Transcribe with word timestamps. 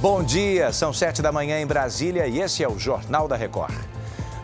Bom 0.00 0.22
dia, 0.22 0.72
são 0.72 0.94
sete 0.94 1.20
da 1.20 1.30
manhã 1.30 1.60
em 1.60 1.66
Brasília 1.66 2.26
e 2.26 2.40
esse 2.40 2.64
é 2.64 2.68
o 2.68 2.78
Jornal 2.78 3.28
da 3.28 3.36
Record. 3.36 3.74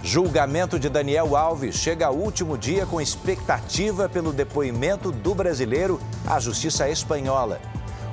Julgamento 0.02 0.78
de 0.78 0.90
Daniel 0.90 1.34
Alves 1.34 1.76
chega 1.76 2.08
ao 2.08 2.14
último 2.14 2.58
dia 2.58 2.84
com 2.84 3.00
expectativa 3.00 4.06
pelo 4.06 4.34
depoimento 4.34 5.10
do 5.10 5.34
brasileiro 5.34 5.98
à 6.26 6.38
Justiça 6.38 6.90
Espanhola. 6.90 7.58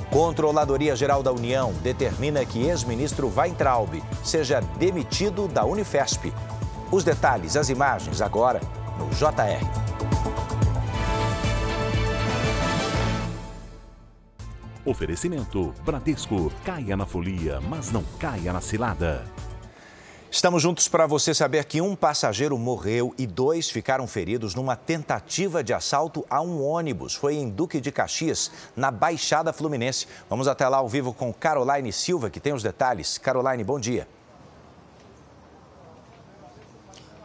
Controladoria 0.09 0.95
Geral 0.95 1.21
da 1.21 1.33
União 1.33 1.73
determina 1.83 2.45
que 2.45 2.65
ex-ministro 2.65 3.29
Weintraub 3.35 4.01
seja 4.23 4.61
demitido 4.79 5.45
da 5.49 5.65
Unifesp. 5.65 6.33
Os 6.89 7.03
detalhes, 7.03 7.57
as 7.57 7.67
imagens 7.67 8.21
agora 8.21 8.61
no 8.97 9.09
JR. 9.09 9.92
Oferecimento 14.85 15.73
Bradesco. 15.85 16.51
Caia 16.65 16.97
na 16.97 17.05
folia, 17.05 17.61
mas 17.61 17.89
não 17.89 18.03
caia 18.19 18.51
na 18.51 18.59
cilada. 18.59 19.23
Estamos 20.29 20.61
juntos 20.61 20.89
para 20.89 21.05
você 21.07 21.33
saber 21.33 21.63
que 21.65 21.79
um 21.79 21.95
passageiro 21.95 22.57
morreu 22.57 23.13
e 23.17 23.25
dois 23.25 23.69
ficaram 23.69 24.05
feridos 24.07 24.55
numa 24.55 24.75
tentativa 24.75 25.63
de 25.63 25.73
assalto 25.73 26.25
a 26.29 26.41
um 26.41 26.61
ônibus. 26.61 27.15
Foi 27.15 27.35
em 27.35 27.49
Duque 27.49 27.79
de 27.79 27.91
Caxias, 27.91 28.51
na 28.75 28.91
Baixada 28.91 29.53
Fluminense. 29.53 30.07
Vamos 30.29 30.47
até 30.47 30.67
lá 30.67 30.77
ao 30.77 30.89
vivo 30.89 31.13
com 31.13 31.31
Caroline 31.31 31.93
Silva, 31.93 32.29
que 32.29 32.39
tem 32.39 32.51
os 32.51 32.63
detalhes. 32.63 33.17
Caroline, 33.17 33.63
bom 33.63 33.79
dia. 33.79 34.07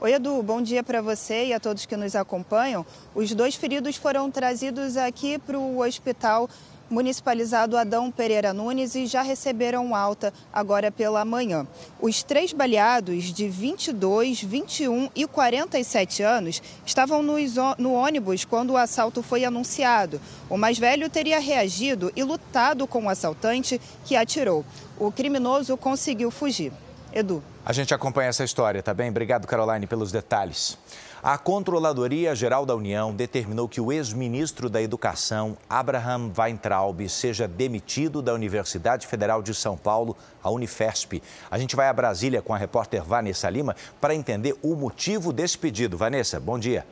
Oi, 0.00 0.12
Edu, 0.12 0.40
bom 0.44 0.62
dia 0.62 0.80
para 0.84 1.02
você 1.02 1.46
e 1.46 1.52
a 1.52 1.58
todos 1.58 1.84
que 1.84 1.96
nos 1.96 2.14
acompanham. 2.14 2.86
Os 3.16 3.34
dois 3.34 3.56
feridos 3.56 3.96
foram 3.96 4.30
trazidos 4.30 4.96
aqui 4.96 5.40
para 5.40 5.58
o 5.58 5.80
hospital 5.80 6.48
municipalizado 6.88 7.76
Adão 7.76 8.08
Pereira 8.08 8.52
Nunes 8.54 8.94
e 8.94 9.06
já 9.06 9.22
receberam 9.22 9.96
alta 9.96 10.32
agora 10.52 10.92
pela 10.92 11.24
manhã. 11.24 11.66
Os 12.00 12.22
três 12.22 12.52
baleados 12.52 13.24
de 13.24 13.48
22, 13.48 14.40
21 14.40 15.10
e 15.16 15.26
47 15.26 16.22
anos 16.22 16.62
estavam 16.86 17.20
no 17.20 17.92
ônibus 17.92 18.44
quando 18.44 18.70
o 18.70 18.76
assalto 18.76 19.20
foi 19.20 19.44
anunciado. 19.44 20.20
O 20.48 20.56
mais 20.56 20.78
velho 20.78 21.10
teria 21.10 21.40
reagido 21.40 22.12
e 22.14 22.22
lutado 22.22 22.86
com 22.86 23.06
o 23.06 23.08
assaltante 23.08 23.80
que 24.04 24.14
atirou. 24.14 24.64
O 24.96 25.10
criminoso 25.10 25.76
conseguiu 25.76 26.30
fugir. 26.30 26.72
Edu. 27.12 27.42
A 27.64 27.72
gente 27.72 27.92
acompanha 27.94 28.28
essa 28.28 28.44
história, 28.44 28.82
tá 28.82 28.92
bem? 28.92 29.10
Obrigado, 29.10 29.46
Caroline, 29.46 29.86
pelos 29.86 30.12
detalhes. 30.12 30.78
A 31.22 31.36
Controladoria 31.36 32.34
Geral 32.34 32.64
da 32.64 32.76
União 32.76 33.12
determinou 33.12 33.68
que 33.68 33.80
o 33.80 33.90
ex-ministro 33.90 34.70
da 34.70 34.80
Educação, 34.80 35.56
Abraham 35.68 36.30
Weintraub, 36.36 37.08
seja 37.08 37.48
demitido 37.48 38.22
da 38.22 38.32
Universidade 38.32 39.04
Federal 39.06 39.42
de 39.42 39.52
São 39.52 39.76
Paulo, 39.76 40.16
a 40.40 40.48
Unifesp. 40.48 41.20
A 41.50 41.58
gente 41.58 41.74
vai 41.74 41.88
a 41.88 41.92
Brasília 41.92 42.40
com 42.40 42.54
a 42.54 42.58
repórter 42.58 43.02
Vanessa 43.02 43.50
Lima 43.50 43.74
para 44.00 44.14
entender 44.14 44.56
o 44.62 44.76
motivo 44.76 45.32
desse 45.32 45.58
pedido. 45.58 45.98
Vanessa, 45.98 46.38
bom 46.38 46.56
dia. 46.56 46.86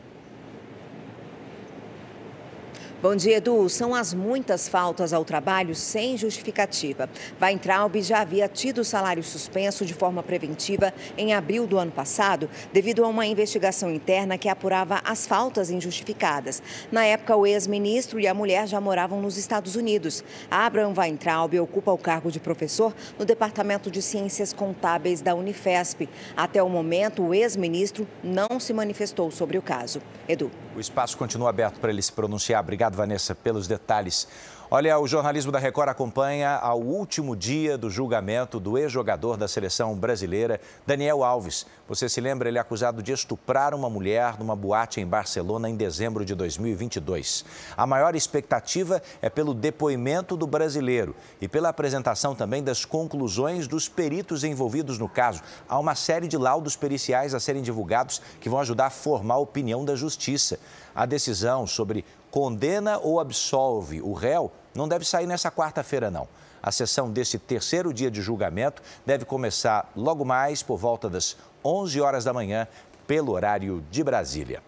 Bom 3.02 3.14
dia, 3.14 3.36
Edu. 3.36 3.69
São 3.69 3.94
as 3.94 4.14
muitas 4.14 4.70
faltas 4.70 5.12
ao 5.12 5.22
trabalho 5.22 5.75
sem 5.75 6.16
justificativa. 6.16 7.11
Weintraub 7.39 8.00
já 8.00 8.20
havia 8.20 8.48
tido 8.48 8.78
o 8.78 8.84
salário 8.84 9.22
suspenso 9.22 9.84
de 9.84 9.92
forma 9.92 10.22
preventiva 10.22 10.94
em 11.19 11.34
abril 11.34 11.67
do 11.67 11.77
ano 11.77 11.92
passado, 11.92 12.48
devido 12.72 13.05
a 13.05 13.08
uma 13.08 13.27
investigação 13.27 13.91
interna 13.91 14.39
que 14.39 14.48
apurava 14.48 15.02
as 15.05 15.27
faltas 15.27 15.69
injustificadas. 15.69 16.62
Na 16.91 17.05
época, 17.05 17.36
o 17.36 17.47
ex-ministro 17.47 18.19
e 18.19 18.27
a 18.27 18.33
mulher 18.33 18.67
já 18.67 18.80
moravam 18.80 19.20
nos 19.20 19.36
Estados 19.36 19.77
Unidos. 19.77 20.24
Abraham 20.50 20.94
Weintraub 20.97 21.61
ocupa 21.61 21.92
o 21.92 21.98
cargo 21.98 22.33
de 22.33 22.41
professor 22.41 22.94
no 23.19 23.27
Departamento 23.27 23.91
de 23.91 24.00
Ciências 24.00 24.55
Contábeis 24.55 25.20
da 25.20 25.34
Unifesp. 25.34 26.08
Até 26.34 26.62
o 26.62 26.69
momento, 26.70 27.23
o 27.23 27.34
ex-ministro 27.34 28.08
não 28.24 28.58
se 28.58 28.73
manifestou 28.73 29.30
sobre 29.30 29.58
o 29.58 29.63
caso. 29.63 30.01
Edu. 30.27 30.51
O 30.77 30.81
espaço 30.81 31.17
continua 31.17 31.48
aberto 31.48 31.81
para 31.81 31.89
ele 31.91 32.03
se 32.03 32.13
pronunciar. 32.13 32.63
Obrigado, 32.63 32.95
Vanessa, 32.95 33.35
pelos 33.35 33.67
detalhes. 33.67 34.29
Olha, 34.68 34.98
o 34.98 35.06
jornalismo 35.06 35.52
da 35.52 35.60
Record 35.60 35.90
acompanha 35.90 36.56
ao 36.56 36.80
último 36.80 37.36
dia 37.36 37.78
do 37.78 37.88
julgamento 37.88 38.58
do 38.58 38.77
ex-jogador 38.77 39.36
da 39.36 39.46
seleção 39.46 39.94
brasileira, 39.94 40.60
Daniel 40.84 41.22
Alves. 41.22 41.64
Você 41.88 42.08
se 42.08 42.20
lembra, 42.20 42.48
ele 42.48 42.58
é 42.58 42.60
acusado 42.60 43.00
de 43.00 43.12
estuprar 43.12 43.72
uma 43.77 43.88
mulher 43.88 44.36
numa 44.40 44.56
boate 44.56 45.00
em 45.00 45.06
Barcelona 45.06 45.70
em 45.70 45.77
dezembro 45.77 46.24
de 46.24 46.34
2022. 46.34 47.44
A 47.77 47.86
maior 47.86 48.16
expectativa 48.16 49.00
é 49.22 49.30
pelo 49.30 49.54
depoimento 49.54 50.36
do 50.36 50.48
brasileiro 50.48 51.14
e 51.40 51.46
pela 51.46 51.68
apresentação 51.68 52.34
também 52.34 52.60
das 52.60 52.84
conclusões 52.84 53.68
dos 53.68 53.88
peritos 53.88 54.42
envolvidos 54.42 54.98
no 54.98 55.08
caso. 55.08 55.42
Há 55.68 55.78
uma 55.78 55.94
série 55.94 56.27
de 56.27 56.36
laudos 56.36 56.74
periciais 56.74 57.34
a 57.34 57.38
serem 57.38 57.62
divulgados 57.62 58.20
que 58.40 58.48
vão 58.48 58.58
ajudar 58.58 58.86
a 58.86 58.90
formar 58.90 59.34
a 59.34 59.38
opinião 59.38 59.84
da 59.84 59.94
justiça. 59.94 60.58
A 60.96 61.05
decisão 61.05 61.67
sobre 61.67 62.07
condena 62.30 62.98
ou 62.98 63.20
absolve 63.20 64.01
o 64.01 64.14
réu 64.14 64.51
não 64.74 64.89
deve 64.89 65.05
sair 65.05 65.27
nessa 65.27 65.51
quarta-feira, 65.51 66.11
não. 66.11 66.27
A 66.62 66.73
sessão 66.73 67.11
desse 67.11 67.39
terceiro 67.39 67.92
dia 67.92 68.11
de 68.11 68.23
julgamento 68.23 68.83
deve 69.05 69.27
começar 69.27 69.92
logo 69.95 70.24
mais 70.24 70.62
por 70.62 70.79
volta 70.79 71.11
das 71.11 71.36
11 71.62 72.01
horas 72.01 72.24
da 72.24 72.33
manhã, 72.33 72.67
pelo 73.07 73.33
horário 73.33 73.84
de 73.90 74.02
Brasília. 74.02 74.62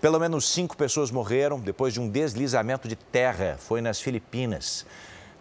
Pelo 0.00 0.18
menos 0.18 0.50
cinco 0.50 0.76
pessoas 0.76 1.12
morreram 1.12 1.60
depois 1.60 1.94
de 1.94 2.00
um 2.00 2.10
deslizamento 2.10 2.88
de 2.88 2.96
terra. 2.96 3.56
Foi 3.56 3.80
nas 3.80 4.00
Filipinas. 4.00 4.84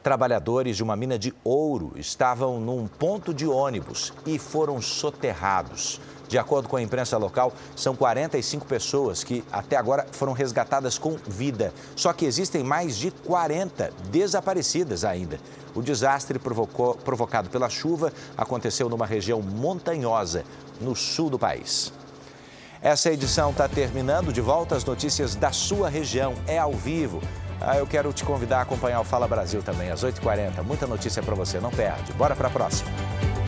Trabalhadores 0.03 0.77
de 0.77 0.83
uma 0.83 0.95
mina 0.95 1.17
de 1.17 1.33
ouro 1.43 1.93
estavam 1.95 2.59
num 2.59 2.87
ponto 2.87 3.33
de 3.33 3.47
ônibus 3.47 4.13
e 4.25 4.37
foram 4.37 4.79
soterrados. 4.81 5.99
De 6.33 6.39
acordo 6.39 6.67
com 6.67 6.75
a 6.75 6.81
imprensa 6.81 7.15
local, 7.15 7.53
são 7.75 7.95
45 7.95 8.65
pessoas 8.65 9.23
que 9.23 9.43
até 9.51 9.75
agora 9.75 10.03
foram 10.11 10.33
resgatadas 10.33 10.97
com 10.97 11.15
vida. 11.27 11.71
Só 11.95 12.11
que 12.11 12.25
existem 12.25 12.63
mais 12.63 12.97
de 12.97 13.11
40 13.11 13.93
desaparecidas 14.09 15.05
ainda. 15.05 15.39
O 15.75 15.81
desastre 15.83 16.39
provocou, 16.39 16.95
provocado 16.95 17.51
pela 17.51 17.69
chuva 17.69 18.11
aconteceu 18.35 18.89
numa 18.89 19.05
região 19.05 19.43
montanhosa 19.43 20.43
no 20.81 20.95
sul 20.95 21.29
do 21.29 21.37
país. 21.37 21.93
Essa 22.81 23.11
edição 23.11 23.51
está 23.51 23.69
terminando. 23.69 24.33
De 24.33 24.41
volta 24.41 24.75
às 24.75 24.83
notícias 24.83 25.35
da 25.35 25.51
sua 25.51 25.87
região. 25.87 26.33
É 26.47 26.57
ao 26.57 26.73
vivo. 26.73 27.21
Ah, 27.61 27.77
eu 27.77 27.85
quero 27.85 28.11
te 28.11 28.25
convidar 28.25 28.57
a 28.57 28.61
acompanhar 28.63 29.01
o 29.01 29.03
Fala 29.03 29.27
Brasil 29.27 29.61
também, 29.61 29.91
às 29.91 30.03
8h40. 30.03 30.63
Muita 30.63 30.87
notícia 30.87 31.21
para 31.21 31.35
você, 31.35 31.59
não 31.59 31.69
perde. 31.69 32.11
Bora 32.13 32.35
para 32.35 32.47
a 32.47 32.51
próxima. 32.51 32.89